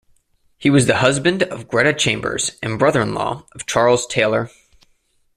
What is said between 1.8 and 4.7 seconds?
Chambers and brother-in-law of Charles Taylor.